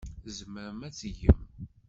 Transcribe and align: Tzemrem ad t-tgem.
Tzemrem 0.23 0.79
ad 0.87 0.93
t-tgem. 0.93 1.41